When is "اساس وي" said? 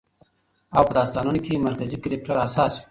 2.47-2.79